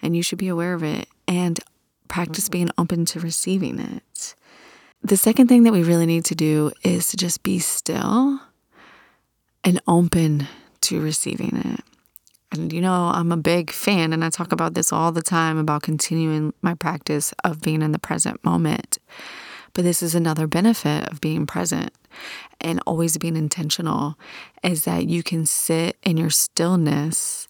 and 0.03 0.17
you 0.17 0.23
should 0.23 0.39
be 0.39 0.49
aware 0.49 0.75
of 0.75 0.83
it 0.83 1.09
and 1.27 1.59
practice 2.09 2.49
being 2.49 2.71
open 2.79 3.05
to 3.07 3.21
receiving 3.21 3.79
it. 3.79 4.35
The 5.03 5.17
second 5.17 5.49
thing 5.49 5.63
that 5.65 5.73
we 5.73 5.83
really 5.83 6.07
need 6.07 6.25
to 6.27 6.35
do 6.35 6.73
is 6.83 7.09
to 7.09 7.17
just 7.17 7.43
be 7.43 7.59
still 7.59 8.41
and 9.65 9.81
open 9.87 10.49
to 10.83 11.01
receiving 11.01 11.57
it. 11.57 11.81
And 12.51 12.73
you 12.73 12.81
know, 12.81 13.11
I'm 13.13 13.31
a 13.31 13.37
big 13.37 13.71
fan, 13.71 14.15
and 14.15 14.25
I 14.25 14.31
talk 14.31 14.53
about 14.53 14.73
this 14.73 14.93
all 14.93 15.13
the 15.13 15.23
time 15.23 15.59
about 15.59 15.83
continuing 15.83 16.55
my 16.63 16.75
practice 16.75 17.35
of 17.45 17.61
being 17.61 17.83
in 17.83 17.93
the 17.93 17.99
present 17.99 18.43
moment. 18.43 18.97
But 19.75 19.85
this 19.85 20.03
is 20.03 20.15
another 20.15 20.47
benefit 20.47 21.09
of 21.11 21.21
being 21.21 21.47
present 21.47 21.93
and 22.61 22.81
always 22.87 23.17
being 23.19 23.37
intentional 23.37 24.19
is 24.63 24.85
that 24.85 25.09
you 25.09 25.23
can 25.23 25.47
sit 25.47 25.97
in 26.03 26.17
your 26.17 26.31
stillness 26.31 27.47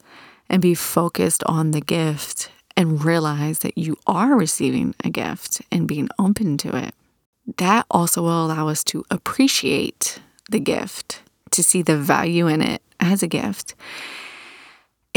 and 0.49 0.63
be 0.63 0.75
focused 0.75 1.43
on 1.45 1.71
the 1.71 1.81
gift 1.81 2.51
and 2.77 3.05
realize 3.05 3.61
that 3.61 3.77
you 3.77 3.97
are 4.07 4.37
receiving 4.37 4.95
a 5.03 5.11
gift 5.11 5.63
and 5.73 5.89
being 5.89 6.09
open 6.19 6.57
to 6.59 6.77
it. 6.77 6.95
That 7.57 7.87
also 7.91 8.23
will 8.23 8.47
allow 8.47 8.69
us 8.69 8.85
to 8.85 9.05
appreciate 9.11 10.21
the 10.51 10.61
gift, 10.61 11.23
to 11.51 11.63
see 11.63 11.83
the 11.83 11.97
value 11.97 12.47
in 12.47 12.61
it 12.61 12.83
as 13.01 13.23
a 13.23 13.29
gift. 13.29 13.75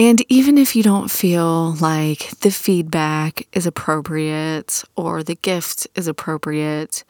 And 0.02 0.26
even 0.30 0.58
if 0.58 0.76
you 0.76 0.82
don't 0.82 1.12
feel 1.12 1.74
like 1.74 2.32
the 2.40 2.50
feedback 2.50 3.48
is 3.54 3.68
appropriate 3.68 4.84
or 4.96 5.22
the 5.22 5.36
gift 5.36 5.86
is 5.94 6.08
appropriate, 6.08 7.04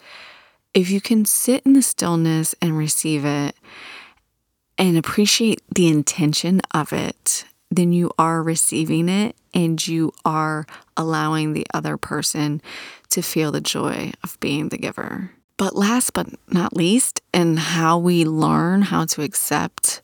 if 0.74 0.90
you 0.90 1.00
can 1.00 1.24
sit 1.24 1.64
in 1.64 1.72
the 1.72 1.80
stillness 1.80 2.54
and 2.60 2.76
receive 2.76 3.24
it 3.24 3.56
and 4.76 4.98
appreciate 4.98 5.62
the 5.74 5.88
intention 5.88 6.60
of 6.74 6.92
it 6.92 7.46
then 7.70 7.90
you 7.92 8.10
are 8.18 8.42
receiving 8.42 9.08
it 9.08 9.34
and 9.54 9.86
you 9.86 10.12
are 10.26 10.66
allowing 10.94 11.54
the 11.54 11.66
other 11.72 11.96
person 11.96 12.60
to 13.08 13.22
feel 13.22 13.50
the 13.50 13.62
joy 13.62 14.12
of 14.22 14.38
being 14.40 14.68
the 14.68 14.76
giver. 14.76 15.30
But 15.56 15.74
last 15.74 16.12
but 16.12 16.28
not 16.48 16.76
least, 16.76 17.22
in 17.32 17.56
how 17.56 17.96
we 17.96 18.26
learn 18.26 18.82
how 18.82 19.06
to 19.06 19.22
accept 19.22 20.02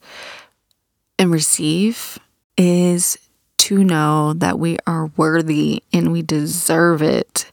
and 1.18 1.30
receive 1.30 2.18
is 2.58 3.16
to 3.56 3.82
know 3.82 4.34
that 4.34 4.58
we 4.58 4.76
are 4.86 5.10
worthy 5.16 5.82
and 5.92 6.12
we 6.12 6.20
deserve 6.20 7.00
it, 7.00 7.50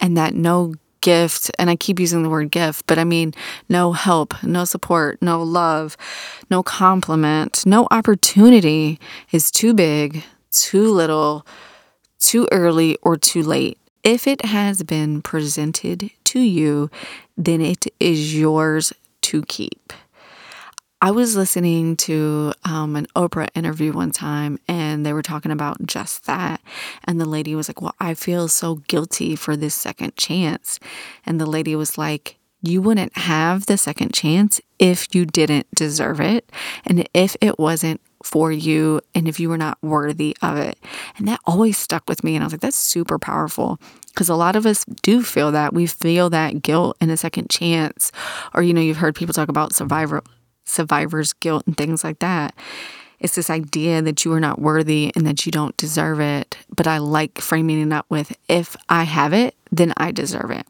and 0.00 0.16
that 0.16 0.34
no 0.34 0.74
gift, 1.00 1.52
and 1.56 1.70
I 1.70 1.76
keep 1.76 2.00
using 2.00 2.24
the 2.24 2.28
word 2.28 2.50
gift, 2.50 2.86
but 2.88 2.98
I 2.98 3.04
mean 3.04 3.32
no 3.68 3.92
help, 3.92 4.42
no 4.42 4.64
support, 4.64 5.22
no 5.22 5.40
love, 5.40 5.96
no 6.50 6.64
compliment, 6.64 7.64
no 7.64 7.86
opportunity 7.92 8.98
is 9.30 9.52
too 9.52 9.72
big, 9.72 10.24
too 10.50 10.92
little, 10.92 11.46
too 12.18 12.48
early, 12.50 12.96
or 13.02 13.16
too 13.16 13.44
late. 13.44 13.78
If 14.02 14.26
it 14.26 14.44
has 14.44 14.82
been 14.82 15.22
presented 15.22 16.10
to 16.24 16.40
you, 16.40 16.90
then 17.36 17.60
it 17.60 17.86
is 18.00 18.36
yours 18.36 18.92
to 19.22 19.42
keep. 19.42 19.92
I 21.02 21.10
was 21.10 21.36
listening 21.36 21.96
to 21.98 22.54
um, 22.64 22.96
an 22.96 23.06
Oprah 23.14 23.50
interview 23.54 23.92
one 23.92 24.12
time 24.12 24.58
and 24.66 25.04
they 25.04 25.12
were 25.12 25.22
talking 25.22 25.52
about 25.52 25.84
just 25.84 26.24
that. 26.24 26.62
And 27.04 27.20
the 27.20 27.28
lady 27.28 27.54
was 27.54 27.68
like, 27.68 27.82
Well, 27.82 27.94
I 28.00 28.14
feel 28.14 28.48
so 28.48 28.76
guilty 28.76 29.36
for 29.36 29.56
this 29.56 29.74
second 29.74 30.16
chance. 30.16 30.80
And 31.26 31.38
the 31.38 31.46
lady 31.46 31.76
was 31.76 31.98
like, 31.98 32.38
You 32.62 32.80
wouldn't 32.80 33.16
have 33.18 33.66
the 33.66 33.76
second 33.76 34.14
chance 34.14 34.58
if 34.78 35.14
you 35.14 35.26
didn't 35.26 35.66
deserve 35.74 36.18
it 36.18 36.50
and 36.86 37.06
if 37.12 37.36
it 37.42 37.58
wasn't 37.58 38.00
for 38.24 38.50
you 38.50 39.02
and 39.14 39.28
if 39.28 39.38
you 39.38 39.50
were 39.50 39.58
not 39.58 39.76
worthy 39.82 40.34
of 40.40 40.56
it. 40.56 40.78
And 41.18 41.28
that 41.28 41.40
always 41.44 41.76
stuck 41.76 42.08
with 42.08 42.24
me. 42.24 42.36
And 42.36 42.42
I 42.42 42.46
was 42.46 42.54
like, 42.54 42.62
that's 42.62 42.74
super 42.74 43.18
powerful 43.18 43.78
because 44.08 44.30
a 44.30 44.34
lot 44.34 44.56
of 44.56 44.64
us 44.64 44.86
do 45.02 45.22
feel 45.22 45.52
that. 45.52 45.74
We 45.74 45.86
feel 45.86 46.30
that 46.30 46.62
guilt 46.62 46.96
in 47.02 47.10
a 47.10 47.18
second 47.18 47.50
chance. 47.50 48.12
Or, 48.54 48.62
you 48.62 48.72
know, 48.72 48.80
you've 48.80 48.96
heard 48.96 49.14
people 49.14 49.34
talk 49.34 49.50
about 49.50 49.74
survivor 49.74 50.22
survivor's 50.66 51.32
guilt 51.32 51.64
and 51.66 51.76
things 51.76 52.04
like 52.04 52.18
that. 52.18 52.54
It's 53.18 53.34
this 53.34 53.48
idea 53.48 54.02
that 54.02 54.24
you 54.24 54.32
are 54.34 54.40
not 54.40 54.60
worthy 54.60 55.10
and 55.16 55.26
that 55.26 55.46
you 55.46 55.52
don't 55.52 55.76
deserve 55.76 56.20
it. 56.20 56.56
But 56.74 56.86
I 56.86 56.98
like 56.98 57.40
framing 57.40 57.80
it 57.80 57.92
up 57.94 58.06
with 58.10 58.36
if 58.48 58.76
I 58.88 59.04
have 59.04 59.32
it, 59.32 59.54
then 59.72 59.94
I 59.96 60.12
deserve 60.12 60.50
it. 60.50 60.66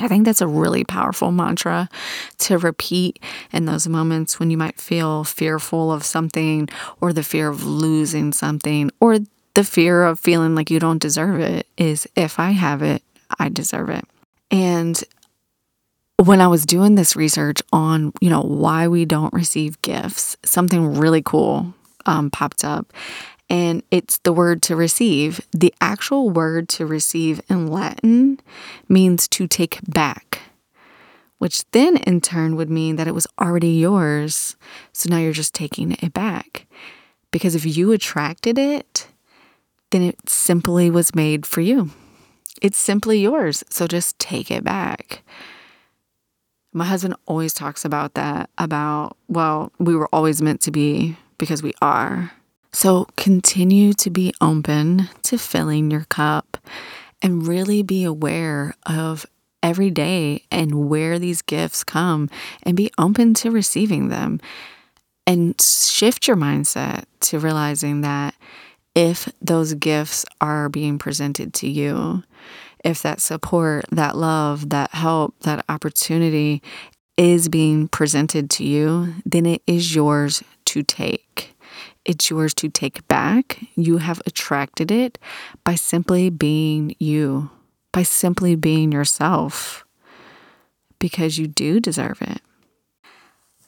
I 0.00 0.08
think 0.08 0.24
that's 0.24 0.40
a 0.40 0.46
really 0.46 0.84
powerful 0.84 1.30
mantra 1.30 1.88
to 2.38 2.56
repeat 2.58 3.22
in 3.52 3.66
those 3.66 3.86
moments 3.86 4.40
when 4.40 4.50
you 4.50 4.56
might 4.56 4.80
feel 4.80 5.22
fearful 5.24 5.92
of 5.92 6.04
something 6.04 6.68
or 7.00 7.12
the 7.12 7.22
fear 7.22 7.48
of 7.48 7.64
losing 7.64 8.32
something 8.32 8.90
or 9.00 9.18
the 9.54 9.64
fear 9.64 10.04
of 10.04 10.18
feeling 10.18 10.54
like 10.54 10.70
you 10.70 10.80
don't 10.80 11.02
deserve 11.02 11.40
it 11.40 11.66
is 11.76 12.08
if 12.16 12.38
I 12.38 12.52
have 12.52 12.82
it, 12.82 13.02
I 13.38 13.50
deserve 13.50 13.90
it. 13.90 14.04
And 14.50 15.02
when 16.16 16.40
I 16.40 16.48
was 16.48 16.64
doing 16.64 16.94
this 16.94 17.16
research 17.16 17.60
on, 17.72 18.12
you 18.20 18.30
know, 18.30 18.42
why 18.42 18.88
we 18.88 19.04
don't 19.04 19.32
receive 19.32 19.80
gifts, 19.82 20.36
something 20.44 20.94
really 20.94 21.22
cool 21.22 21.74
um, 22.06 22.30
popped 22.30 22.64
up 22.64 22.92
and 23.52 23.82
it's 23.90 24.16
the 24.18 24.32
word 24.32 24.62
to 24.62 24.74
receive. 24.74 25.46
The 25.52 25.74
actual 25.78 26.30
word 26.30 26.70
to 26.70 26.86
receive 26.86 27.42
in 27.50 27.66
Latin 27.66 28.40
means 28.88 29.28
to 29.28 29.46
take 29.46 29.78
back, 29.86 30.40
which 31.36 31.70
then 31.72 31.98
in 31.98 32.22
turn 32.22 32.56
would 32.56 32.70
mean 32.70 32.96
that 32.96 33.06
it 33.06 33.14
was 33.14 33.26
already 33.38 33.72
yours. 33.72 34.56
So 34.94 35.10
now 35.10 35.18
you're 35.18 35.34
just 35.34 35.52
taking 35.52 35.92
it 35.92 36.14
back. 36.14 36.66
Because 37.30 37.54
if 37.54 37.76
you 37.76 37.92
attracted 37.92 38.56
it, 38.56 39.06
then 39.90 40.00
it 40.00 40.30
simply 40.30 40.90
was 40.90 41.14
made 41.14 41.44
for 41.44 41.60
you. 41.60 41.90
It's 42.62 42.78
simply 42.78 43.20
yours. 43.20 43.62
So 43.68 43.86
just 43.86 44.18
take 44.18 44.50
it 44.50 44.64
back. 44.64 45.22
My 46.72 46.84
husband 46.84 47.14
always 47.26 47.52
talks 47.52 47.84
about 47.84 48.14
that 48.14 48.48
about, 48.56 49.16
well, 49.28 49.72
we 49.78 49.94
were 49.94 50.08
always 50.12 50.40
meant 50.40 50.60
to 50.62 50.70
be 50.70 51.16
because 51.36 51.62
we 51.62 51.74
are. 51.82 52.32
So 52.72 53.06
continue 53.16 53.92
to 53.94 54.08
be 54.08 54.32
open 54.40 55.10
to 55.24 55.36
filling 55.36 55.90
your 55.90 56.04
cup 56.04 56.56
and 57.20 57.46
really 57.46 57.82
be 57.82 58.04
aware 58.04 58.74
of 58.86 59.26
every 59.62 59.90
day 59.90 60.44
and 60.50 60.88
where 60.88 61.18
these 61.18 61.42
gifts 61.42 61.84
come 61.84 62.30
and 62.62 62.76
be 62.76 62.90
open 62.98 63.34
to 63.34 63.50
receiving 63.50 64.08
them 64.08 64.40
and 65.26 65.60
shift 65.60 66.26
your 66.26 66.36
mindset 66.36 67.04
to 67.20 67.38
realizing 67.38 68.00
that 68.00 68.34
if 68.94 69.28
those 69.40 69.74
gifts 69.74 70.24
are 70.40 70.68
being 70.68 70.98
presented 70.98 71.54
to 71.54 71.68
you, 71.68 72.22
if 72.84 73.02
that 73.02 73.20
support, 73.20 73.84
that 73.90 74.16
love, 74.16 74.70
that 74.70 74.92
help, 74.92 75.38
that 75.40 75.64
opportunity 75.68 76.62
is 77.16 77.48
being 77.48 77.88
presented 77.88 78.50
to 78.50 78.64
you, 78.64 79.14
then 79.24 79.46
it 79.46 79.62
is 79.66 79.94
yours 79.94 80.42
to 80.66 80.82
take. 80.82 81.54
It's 82.04 82.30
yours 82.30 82.52
to 82.54 82.68
take 82.68 83.06
back. 83.06 83.60
You 83.76 83.98
have 83.98 84.20
attracted 84.26 84.90
it 84.90 85.18
by 85.62 85.76
simply 85.76 86.30
being 86.30 86.96
you, 86.98 87.50
by 87.92 88.02
simply 88.02 88.56
being 88.56 88.90
yourself, 88.90 89.84
because 90.98 91.38
you 91.38 91.46
do 91.46 91.78
deserve 91.78 92.20
it. 92.22 92.40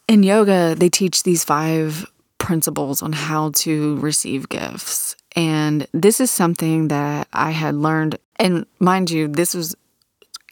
In 0.09 0.23
yoga, 0.23 0.75
they 0.75 0.89
teach 0.89 1.23
these 1.23 1.45
five 1.45 2.07
principles 2.39 3.03
on 3.03 3.13
how 3.13 3.51
to 3.51 3.97
receive 3.99 4.49
gifts. 4.49 5.17
And 5.35 5.87
this 5.93 6.21
is 6.21 6.31
something 6.31 6.89
that 6.89 7.29
I 7.33 7.51
had 7.51 7.75
learned. 7.75 8.19
And 8.37 8.67
mind 8.79 9.11
you, 9.11 9.29
this 9.29 9.55
was 9.55 9.75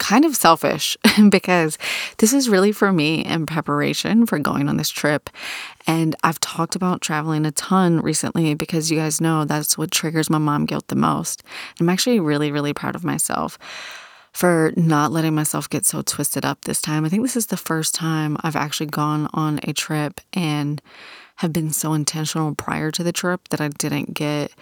kind 0.02 0.24
of 0.24 0.34
selfish 0.34 0.96
because 1.28 1.78
this 2.18 2.32
is 2.32 2.48
really 2.48 2.72
for 2.72 2.92
me 2.92 3.24
in 3.24 3.46
preparation 3.46 4.26
for 4.26 4.38
going 4.38 4.68
on 4.68 4.76
this 4.76 4.90
trip. 4.90 5.30
And 5.86 6.16
I've 6.24 6.40
talked 6.40 6.74
about 6.74 7.00
traveling 7.00 7.46
a 7.46 7.52
ton 7.52 8.00
recently 8.00 8.54
because 8.54 8.90
you 8.90 8.98
guys 8.98 9.20
know 9.20 9.44
that's 9.44 9.78
what 9.78 9.92
triggers 9.92 10.28
my 10.28 10.38
mom 10.38 10.66
guilt 10.66 10.88
the 10.88 10.96
most. 10.96 11.44
I'm 11.80 11.88
actually 11.88 12.18
really, 12.18 12.50
really 12.50 12.74
proud 12.74 12.96
of 12.96 13.04
myself 13.04 13.58
for 14.32 14.72
not 14.76 15.12
letting 15.12 15.34
myself 15.34 15.68
get 15.68 15.86
so 15.86 16.02
twisted 16.02 16.44
up 16.44 16.62
this 16.62 16.80
time. 16.80 17.04
I 17.04 17.08
think 17.08 17.22
this 17.22 17.36
is 17.36 17.46
the 17.46 17.56
first 17.56 17.94
time 17.94 18.36
I've 18.40 18.56
actually 18.56 18.86
gone 18.86 19.28
on 19.32 19.60
a 19.62 19.72
trip 19.72 20.20
and 20.32 20.82
have 21.36 21.52
been 21.52 21.70
so 21.70 21.92
intentional 21.92 22.54
prior 22.54 22.90
to 22.90 23.02
the 23.02 23.12
trip 23.12 23.48
that 23.48 23.60
I 23.60 23.68
didn't 23.68 24.14
get 24.14 24.52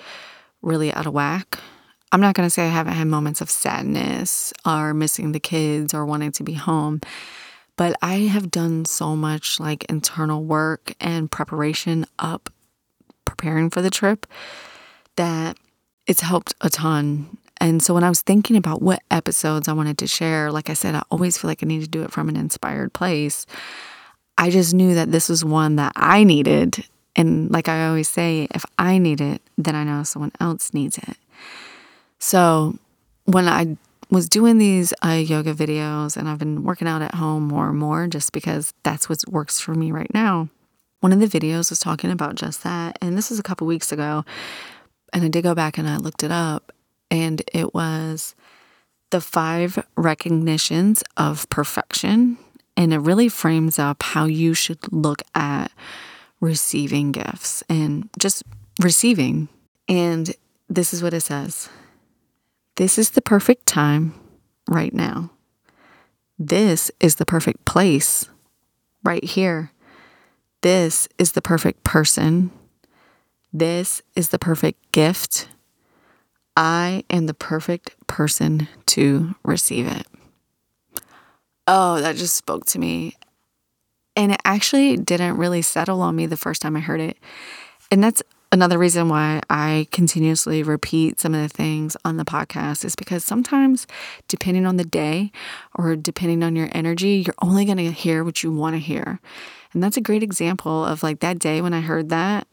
really 0.63 0.93
out 0.93 1.07
of 1.07 1.13
whack 1.13 1.59
I'm 2.13 2.21
not 2.21 2.35
going 2.35 2.47
to 2.47 2.51
say 2.51 2.65
I 2.65 2.71
haven't 2.71 2.95
had 2.95 3.07
moments 3.07 3.41
of 3.41 3.51
sadness 3.51 4.53
or 4.67 4.93
missing 4.93 5.31
the 5.31 5.41
kids 5.41 5.95
or 5.95 6.05
wanting 6.05 6.33
to 6.33 6.43
be 6.43 6.55
home, 6.55 7.01
but 7.77 7.97
I 8.03 8.15
have 8.15 8.51
done 8.51 8.85
so 8.85 9.15
much 9.15 9.61
like 9.61 9.85
internal 9.85 10.43
work 10.43 10.95
and 11.01 11.31
preparation 11.31 12.07
up 12.19 12.51
preparing 13.25 13.71
for 13.71 13.81
the 13.81 13.91
trip 13.91 14.27
that 15.15 15.57
it's 16.07 16.23
helped 16.23 16.55
a 16.61 16.69
ton. 16.69 17.39
And 17.61 17.81
so 17.81 17.95
when 17.95 18.05
I 18.05 18.09
was 18.09 18.23
thinking 18.23 18.57
about 18.57 18.83
what 18.83 19.03
episodes 19.11 19.69
I 19.69 19.73
wanted 19.73 19.99
to 19.99 20.09
share, 20.09 20.51
like 20.51 20.69
I 20.69 20.75
said, 20.75 20.97
I 20.97 21.03
always 21.11 21.39
feel 21.39 21.49
like 21.49 21.63
I 21.63 21.67
need 21.67 21.83
to 21.83 21.89
do 21.89 22.03
it 22.03 22.11
from 22.11 22.29
an 22.29 22.37
inspired 22.37 22.93
place. 22.93 23.47
I 24.41 24.49
just 24.49 24.73
knew 24.73 24.95
that 24.95 25.13
this 25.13 25.29
was 25.29 25.45
one 25.45 25.77
that 25.77 25.93
I 25.97 26.25
needed. 26.25 26.87
And 27.15 27.51
like 27.51 27.69
I 27.69 27.87
always 27.87 28.09
say, 28.09 28.49
if 28.55 28.65
I 28.79 28.97
need 28.97 29.21
it, 29.21 29.43
then 29.59 29.75
I 29.75 29.85
know 29.85 30.03
someone 30.03 30.33
else 30.41 30.73
needs 30.73 30.97
it. 30.97 31.19
So 32.19 32.79
when 33.27 33.47
I 33.47 33.77
was 34.09 34.31
doing 34.31 34.57
these 34.57 34.95
uh, 35.05 35.11
yoga 35.11 35.53
videos 35.53 36.17
and 36.17 36.27
I've 36.27 36.39
been 36.39 36.65
working 36.65 36.89
out 36.89 37.03
at 37.03 37.17
home 37.17 37.49
more 37.49 37.69
and 37.69 37.79
more 37.79 38.07
just 38.07 38.33
because 38.33 38.73
that's 38.83 39.11
what 39.11 39.23
works 39.29 39.61
for 39.61 39.75
me 39.75 39.93
right 39.93 40.13
now. 40.15 40.49
One 41.01 41.13
of 41.13 41.21
the 41.21 41.27
videos 41.27 41.69
was 41.69 41.79
talking 41.79 42.11
about 42.11 42.37
just 42.37 42.63
that. 42.63 42.97
And 43.03 43.19
this 43.19 43.29
was 43.29 43.39
a 43.39 43.43
couple 43.43 43.67
weeks 43.67 43.93
ago. 43.93 44.25
And 45.13 45.23
I 45.23 45.29
did 45.29 45.43
go 45.43 45.55
back 45.55 45.77
and 45.77 45.87
I 45.87 45.99
looked 45.99 46.23
it 46.23 46.33
up. 46.33 46.73
And 47.11 47.43
it 47.53 47.75
was 47.75 48.35
the 49.11 49.21
five 49.21 49.87
recognitions 49.99 51.05
of 51.19 51.47
perfection. 51.51 52.39
And 52.77 52.95
it 52.95 52.99
really 52.99 53.29
frames 53.29 53.79
up 53.79 54.03
how 54.03 54.25
you 54.25 54.55
should 54.55 54.93
look 54.93 55.23
at 55.35 55.71
receiving 56.41 57.13
gifts 57.13 57.63
and 57.69 58.09
just 58.19 58.43
receiving. 58.81 59.49
And 59.89 60.35
this 60.69 60.95
is 60.95 61.03
what 61.03 61.15
it 61.15 61.21
says 61.21 61.69
this 62.77 62.97
is 62.97 63.11
the 63.11 63.21
perfect 63.21 63.67
time 63.67 64.15
right 64.69 64.95
now. 64.95 65.31
This 66.39 66.91
is 67.01 67.17
the 67.17 67.27
perfect 67.27 67.67
place 67.67 68.27
right 69.05 69.23
here. 69.23 69.73
This 70.63 71.09
is 71.19 71.33
the 71.33 71.43
perfect 71.43 71.85
person. 71.85 72.51
This 73.53 74.01
is 74.17 74.31
the 74.31 74.39
perfect 74.39 74.93
gift. 74.93 75.49
I 76.57 77.05
am 77.11 77.27
the 77.27 77.35
perfect 77.35 77.95
person 78.07 78.69
to 78.87 79.35
receive 79.43 79.87
it. 79.87 80.07
Oh, 81.67 82.01
that 82.01 82.17
just 82.17 82.37
spoke 82.37 82.65
to 82.67 82.79
me. 82.79 83.17
And 84.17 84.33
it 84.33 84.41
actually 84.45 84.97
didn't 84.97 85.37
really 85.37 85.63
settle 85.63 86.03
on 86.03 86.17
me 86.17 86.27
the 86.27 86.37
first 86.37 86.63
time 86.63 86.77
I 86.77 86.81
heard 86.81 87.01
it. 87.01 87.17
And 87.91 88.03
that's 88.03 88.23
Another 88.53 88.79
reason 88.79 89.09
why 89.09 89.41
I 89.49 89.87
continuously 89.93 90.65
repeat 90.65 91.21
some 91.21 91.37
of 91.37 91.41
the 91.41 91.49
things 91.49 91.97
on 92.05 92.17
the 92.17 92.25
podcast 92.25 92.85
is 92.85 92.97
because 92.97 93.23
sometimes, 93.23 93.87
depending 94.27 94.67
on 94.67 94.77
the 94.77 94.85
day 94.85 95.31
or 95.77 95.95
depending 95.95 96.43
on 96.43 96.57
your 96.57 96.69
energy, 96.73 97.23
you're 97.25 97.35
only 97.43 97.65
going 97.65 97.79
to 97.79 97.93
hear 97.93 98.25
what 98.25 98.43
you 98.43 98.51
want 98.51 98.75
to 98.75 98.81
hear. 98.81 99.21
And 99.73 99.81
that's 99.81 99.97
a 99.97 100.01
great 100.01 100.25
example 100.25 100.85
of 100.85 101.05
like 101.05 101.21
that 101.21 101.39
day 101.39 101.63
when 101.63 101.73
I 101.73 101.81
heard 101.81 102.09
that, 102.09 102.49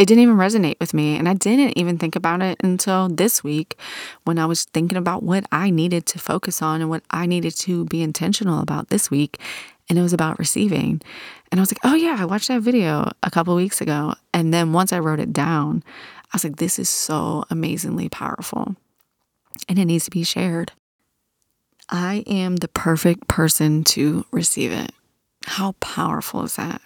it 0.00 0.06
didn't 0.06 0.22
even 0.22 0.36
resonate 0.36 0.80
with 0.80 0.94
me. 0.94 1.18
And 1.18 1.28
I 1.28 1.34
didn't 1.34 1.76
even 1.76 1.98
think 1.98 2.16
about 2.16 2.40
it 2.40 2.58
until 2.64 3.10
this 3.10 3.44
week 3.44 3.78
when 4.24 4.38
I 4.38 4.46
was 4.46 4.64
thinking 4.64 4.96
about 4.96 5.22
what 5.22 5.44
I 5.52 5.68
needed 5.68 6.06
to 6.06 6.18
focus 6.18 6.62
on 6.62 6.80
and 6.80 6.88
what 6.88 7.02
I 7.10 7.26
needed 7.26 7.54
to 7.58 7.84
be 7.84 8.00
intentional 8.00 8.60
about 8.62 8.88
this 8.88 9.10
week 9.10 9.38
and 9.90 9.98
it 9.98 10.02
was 10.02 10.14
about 10.14 10.38
receiving. 10.38 11.02
And 11.52 11.60
I 11.60 11.62
was 11.62 11.70
like, 11.70 11.80
oh, 11.84 11.94
yeah, 11.94 12.16
I 12.18 12.24
watched 12.24 12.48
that 12.48 12.62
video 12.62 13.10
a 13.22 13.30
couple 13.30 13.54
weeks 13.54 13.82
ago. 13.82 14.14
And 14.32 14.54
then 14.54 14.72
once 14.72 14.90
I 14.90 15.00
wrote 15.00 15.20
it 15.20 15.34
down, 15.34 15.84
I 16.32 16.36
was 16.36 16.44
like, 16.44 16.56
this 16.56 16.78
is 16.78 16.88
so 16.88 17.44
amazingly 17.50 18.08
powerful 18.08 18.76
and 19.68 19.78
it 19.78 19.84
needs 19.84 20.06
to 20.06 20.10
be 20.10 20.24
shared. 20.24 20.72
I 21.90 22.24
am 22.26 22.56
the 22.56 22.68
perfect 22.68 23.28
person 23.28 23.84
to 23.84 24.24
receive 24.30 24.72
it. 24.72 24.92
How 25.44 25.72
powerful 25.72 26.42
is 26.44 26.56
that? 26.56 26.80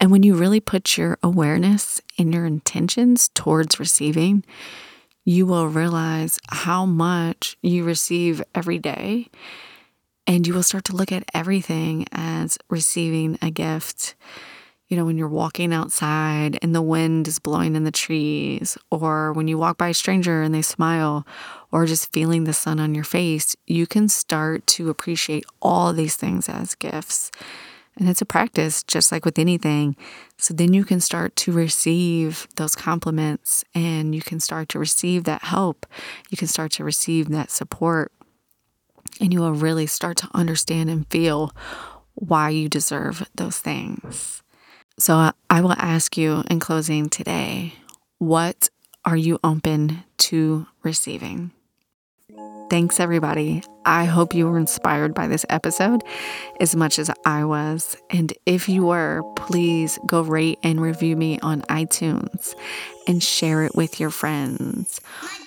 And 0.00 0.10
when 0.10 0.22
you 0.22 0.34
really 0.34 0.60
put 0.60 0.96
your 0.96 1.18
awareness 1.22 2.00
and 2.18 2.32
your 2.32 2.46
intentions 2.46 3.30
towards 3.34 3.80
receiving, 3.80 4.44
you 5.24 5.44
will 5.44 5.68
realize 5.68 6.38
how 6.48 6.86
much 6.86 7.56
you 7.62 7.84
receive 7.84 8.42
every 8.54 8.78
day 8.78 9.28
and 10.26 10.46
you 10.46 10.54
will 10.54 10.62
start 10.62 10.84
to 10.84 10.94
look 10.96 11.10
at 11.10 11.24
everything 11.34 12.06
as 12.12 12.58
receiving 12.68 13.38
a 13.42 13.50
gift. 13.50 14.14
you 14.88 14.96
know, 14.96 15.04
when 15.04 15.18
you're 15.18 15.28
walking 15.28 15.72
outside 15.74 16.58
and 16.62 16.74
the 16.74 16.80
wind 16.80 17.28
is 17.28 17.38
blowing 17.38 17.76
in 17.76 17.84
the 17.84 17.90
trees, 17.90 18.78
or 18.90 19.34
when 19.34 19.46
you 19.46 19.58
walk 19.58 19.76
by 19.76 19.88
a 19.88 19.94
stranger 19.94 20.40
and 20.42 20.54
they 20.54 20.62
smile, 20.62 21.26
or 21.70 21.84
just 21.84 22.10
feeling 22.12 22.44
the 22.44 22.54
sun 22.54 22.80
on 22.80 22.94
your 22.94 23.04
face, 23.04 23.54
you 23.66 23.86
can 23.86 24.08
start 24.08 24.66
to 24.66 24.88
appreciate 24.88 25.44
all 25.60 25.92
these 25.92 26.16
things 26.16 26.48
as 26.48 26.74
gifts. 26.74 27.30
And 27.98 28.08
it's 28.08 28.22
a 28.22 28.26
practice, 28.26 28.84
just 28.84 29.10
like 29.10 29.24
with 29.24 29.38
anything. 29.38 29.96
So 30.36 30.54
then 30.54 30.72
you 30.72 30.84
can 30.84 31.00
start 31.00 31.34
to 31.36 31.52
receive 31.52 32.46
those 32.54 32.76
compliments 32.76 33.64
and 33.74 34.14
you 34.14 34.22
can 34.22 34.38
start 34.38 34.68
to 34.70 34.78
receive 34.78 35.24
that 35.24 35.42
help. 35.42 35.84
You 36.30 36.36
can 36.36 36.46
start 36.46 36.70
to 36.72 36.84
receive 36.84 37.28
that 37.30 37.50
support. 37.50 38.12
And 39.20 39.32
you 39.32 39.40
will 39.40 39.52
really 39.52 39.86
start 39.86 40.16
to 40.18 40.28
understand 40.32 40.90
and 40.90 41.08
feel 41.10 41.52
why 42.14 42.50
you 42.50 42.68
deserve 42.68 43.28
those 43.34 43.58
things. 43.58 44.42
So 44.98 45.32
I 45.50 45.60
will 45.60 45.72
ask 45.72 46.16
you 46.16 46.44
in 46.48 46.60
closing 46.60 47.08
today 47.08 47.74
what 48.18 48.68
are 49.04 49.16
you 49.16 49.38
open 49.42 50.04
to 50.18 50.66
receiving? 50.82 51.52
Thanks, 52.70 53.00
everybody. 53.00 53.62
I 53.86 54.04
hope 54.04 54.34
you 54.34 54.46
were 54.46 54.58
inspired 54.58 55.14
by 55.14 55.26
this 55.26 55.46
episode 55.48 56.02
as 56.60 56.76
much 56.76 56.98
as 56.98 57.10
I 57.24 57.44
was. 57.44 57.96
And 58.10 58.32
if 58.44 58.68
you 58.68 58.84
were, 58.84 59.22
please 59.36 59.98
go 60.06 60.20
rate 60.20 60.58
and 60.62 60.78
review 60.78 61.16
me 61.16 61.38
on 61.40 61.62
iTunes 61.62 62.54
and 63.06 63.22
share 63.22 63.64
it 63.64 63.74
with 63.74 63.98
your 63.98 64.10
friends. 64.10 65.00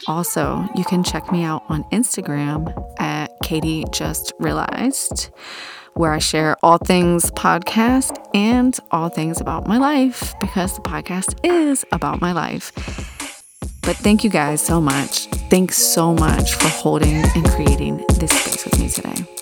Also, 0.08 0.68
you 0.76 0.84
can 0.84 1.04
check 1.04 1.32
me 1.32 1.44
out 1.44 1.64
on 1.70 1.84
Instagram 1.92 2.74
at 3.00 3.30
Katie 3.44 3.86
Just 3.92 4.34
Realized, 4.40 5.30
where 5.94 6.14
I 6.14 6.20
share 6.20 6.58
all 6.64 6.80
things 6.80 7.30
podcast 7.32 8.18
and 8.34 8.76
all 8.90 9.10
things 9.10 9.40
about 9.40 9.68
my 9.68 9.78
life 9.78 10.34
because 10.42 10.74
the 10.74 10.82
podcast 10.82 11.40
is 11.44 11.86
about 11.92 12.20
my 12.20 12.32
life. 12.32 12.72
But 13.84 13.96
thank 13.98 14.24
you 14.24 14.32
guys 14.32 14.62
so 14.62 14.82
much. 14.82 15.28
Thanks 15.52 15.80
so 15.80 16.14
much 16.14 16.54
for 16.54 16.70
holding 16.70 17.14
and 17.36 17.46
creating 17.50 17.98
this 18.14 18.32
space 18.32 18.64
with 18.64 18.80
me 18.80 18.88
today. 18.88 19.41